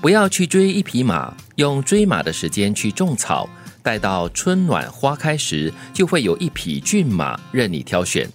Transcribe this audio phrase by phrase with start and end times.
[0.00, 3.46] 不要去追一匹马，用追马的时间去种草，
[3.82, 8.26] 待到春暖花开时，就会有一匹骏马任你挑选。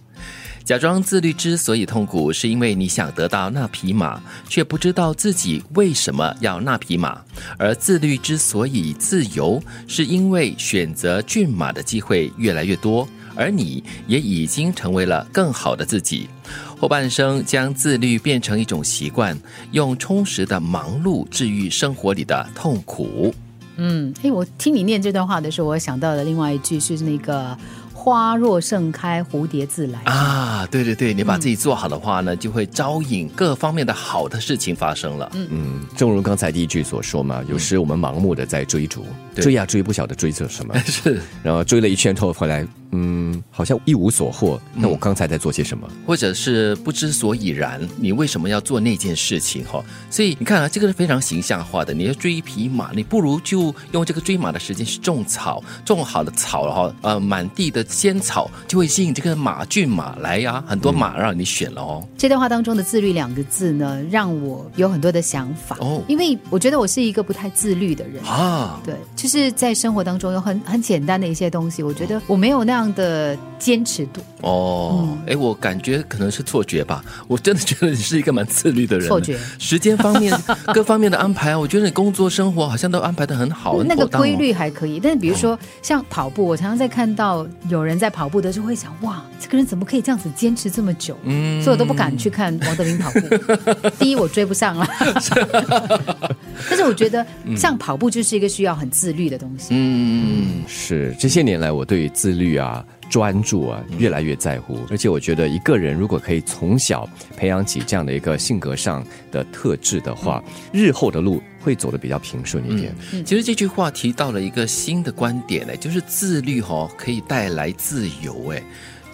[0.64, 7.20] 假装自律之所以痛苦，是因为你想得到那匹马，却不知道自己为什么要那匹马；
[7.58, 16.30] 而自律之所以自由，是因为选择骏马的机会越来越多，而你也已经成为了更好的自己。
[16.78, 19.38] 后半生将自律变成一种习惯，
[19.72, 23.34] 用充实的忙碌治愈生活里的痛苦。
[23.78, 27.58] 嗯，哎，我听你念这段话的时候，我想到的另外一句是那个。
[27.98, 30.64] 花若盛开，蝴蝶自来啊！
[30.70, 35.32] 对对对，你把自己做好的话呢，就会招引各方面的好的事情发生了。
[35.34, 42.64] 嗯嗯，正如刚才第一句所说嘛，有时我们盲目的在追逐，追呀追，不晓得追着什么， 是，然后追了一圈后回来。
[42.92, 44.60] 嗯，好像一无所获。
[44.74, 45.88] 那我刚才在做些什么？
[46.06, 47.82] 或者是不知所以然？
[47.98, 49.64] 你为什么要做那件事情？
[49.66, 51.94] 哈，所以你看啊，这个是非常形象化的。
[51.94, 62.06] 你要追一匹马，你不如就用这个追马的时间去种草，种好了草，然后呃，满地的仙草就会吸引这个马骏马来呀，很多马让你选了哦。
[62.18, 66.02] 这段话当中的“自律”两个字呢，让我有很多的想法哦。
[66.08, 68.80] 因为我觉得我是一个不太自律的人啊。
[68.86, 72.86] 对，就是在生活当中有很很简单的一些东西，我觉得我没有那样。
[72.96, 77.04] 的坚持度哦，哎，我感觉可能是错觉吧。
[77.28, 79.08] 我真的觉得你是一个蛮自律的人。
[79.08, 80.32] 错觉，时间方面
[80.72, 83.82] 各方面的安排啊，我觉得你工作生活好像都安排的很好。
[83.84, 91.18] 那个规律还可以，但是比如说像跑步，我常常在看到有人在跑步的时候会想，哇，这个人怎么可以这样子坚持这么久？
[91.24, 93.90] 嗯，所以我都不敢去看王德林跑步。
[93.98, 94.86] 第一，我追不上了。
[96.70, 97.26] 但是我觉得
[97.56, 99.70] 像跑步就是一个需要很自律的东西。
[99.72, 102.86] 嗯，是这些年来我对自律啊。
[103.08, 112.96] 专注啊，越来越在乎，而且我觉得一个人如果可以从小培养起这样的一个性格上的特质的话，日后的路会走得比较平顺一点。
[113.24, 118.62] 其实这句话提到了一个新的观点呢，就是自律哈可以带来自由哎。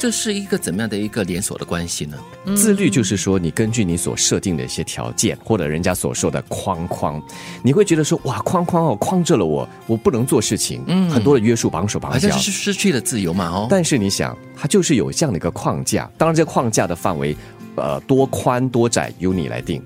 [0.01, 2.17] 这是一个怎么样的一个连锁的关系呢？
[2.55, 7.21] 自律就是说，你根据你所设定的一些条件，或者人家所说的框框，
[7.61, 13.67] 你会觉得说，哇，框框哦，框着了我，我不能做事情，嗯，很多的约束绑手绑脚，好像是失去了自由嘛，哦。
[13.69, 17.37] 但是你想，它就是有这样的一个框架，当然这个框架的范围。
[17.77, 19.81] 呃，多宽多窄由你来定，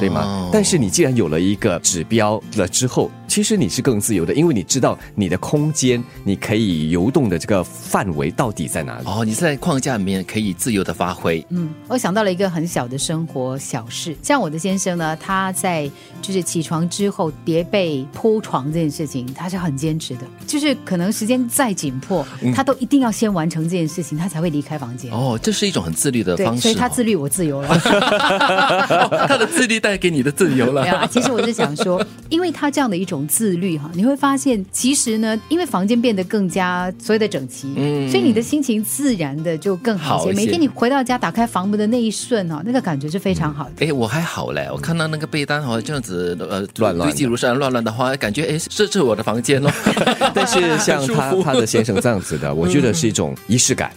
[0.00, 0.50] 对吗？
[0.52, 9.04] 但是你既然有了一个指标了之后，其实你是更自由的，因为你知道你的空间，你可以游动的这个范围到底在哪里？
[9.06, 11.46] 哦，你在框架里面可以自由的发挥。
[11.50, 15.88] 嗯，我想到了一个很小的生活小事，像我的先生呢，他在
[16.20, 25.12] 就是起床之后叠被铺床这件事情，他是很坚持的，就是可能时间再紧迫，他都一定要先完成这件事情，他才会离开房间。
[25.12, 27.28] 哦，这是一种很自律的方式，所以他自律我。
[27.28, 27.68] 自由了，
[29.28, 31.06] 他的自律带给你的自由了。
[31.12, 40.36] 其实我是想说，因为他这样的一种自律哈，你会发现，其实呢，因为房间变得更加所有的整齐，嗯，所以你的心情自然的就更好一些。
[40.36, 43.86] 每天你回到家打开房门的那一瞬哈，那个感觉是非常好的。
[43.86, 49.70] 哎，我还好嘞，我看到那个被单好像这样子呃乱乱堆积如山乱乱的话，感觉哎，这是我的房间哦。
[50.34, 53.90] 但是像他他的先生这样子的，我觉得是一种仪式感。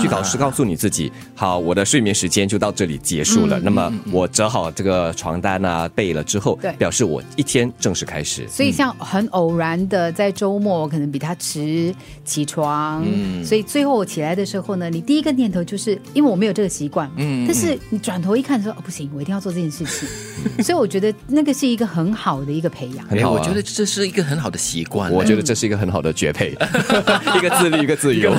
[0.00, 3.58] 去考试，告诉你自己，好，我的睡眠时间就到这里结束了。
[3.60, 8.46] 那么我折好这个床单啊，备了之后，表示我一天正式开始。
[8.48, 20.08] 所以像很偶然的在周末，我可能比他迟起床，嗯所以最后我起来的时候呢，你第一个念头就是因为我没有这个习惯，嗯，但是你转头一看说，哦，不行，我一定要做这件事情。
[20.62, 23.06] 所以我觉得那个是一个很好的一个培养。
[23.08, 25.10] 哎，我觉得这是一个很好的习惯。
[25.12, 26.50] 我觉得这是一个很好的绝配，
[27.36, 28.34] 一个自律，一个自由。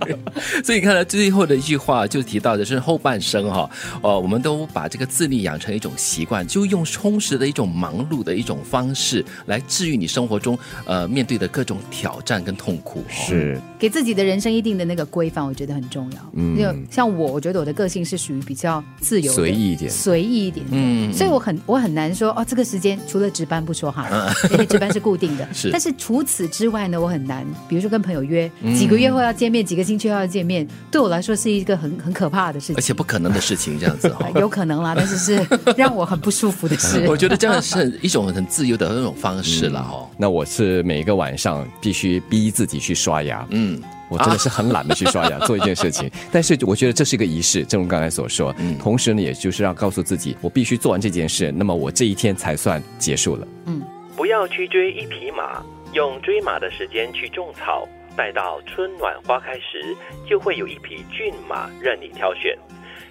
[0.64, 3.68] 所以你看到最后的一句话，就提到的是后半生哈，
[4.02, 13.02] 哦，我们都把这个自律养成一种习惯，就用充实的一种忙碌的一种方式来治愈你生活中呃面对的各种挑战跟痛苦。
[13.08, 16.18] 是给自己的人生一定的那个规范，我觉得很重要。
[16.34, 20.66] 嗯，像我，我觉得我的个性是属于比较自由、随意一点、随意一点。
[20.70, 24.08] 嗯，所以我很我很难说哦，这个时间除了值班不说哈，
[24.50, 25.48] 因为值班是固定的。
[25.54, 30.28] 是，但是除此之外呢，我很难，比如说跟朋友约几个月后要见面，几个星期后要。
[30.28, 37.02] 见面对我来说是一个很很可怕的事情，而且不可能的事情，这样子哈， 有可能啦，但是是让我很不舒服的事。
[37.08, 40.06] 我觉得这样是一种很自由的那种方式了哈。
[40.18, 43.80] 那我是每一个晚上必须逼自己去刷牙，嗯，
[44.10, 53.48] 我真的是很懒得去刷牙做一件事情， 但是我觉得这是一个仪式，正如刚才所说，嗯，同时呢，也就是要告诉自己，我必须做完这件事，那么我这一天才算结束了。
[53.64, 53.80] 嗯，
[54.14, 55.62] 不要去追一匹马，
[55.94, 57.88] 用追马的时间去种草。
[58.18, 59.94] 待到春暖花开时，
[60.26, 62.58] 就会有一匹骏马任你挑选。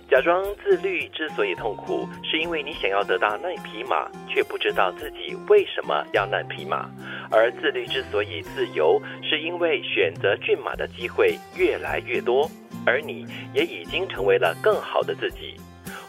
[0.10, 6.90] 假装自律之所以痛苦，是因为你想要得到那匹马，却不知道自己为什么要那匹马；
[7.32, 12.50] 而自律之所以自由，是因为选择骏马的机会越来越多，
[12.86, 15.56] 而你也已经成为了更好的自己。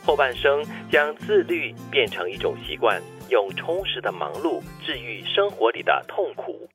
[0.04, 3.00] 后半生将自律变成一种习惯，
[3.30, 6.68] 用充实的忙碌治愈生活里的痛苦。